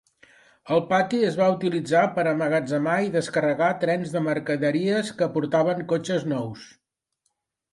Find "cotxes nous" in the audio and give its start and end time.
5.93-6.67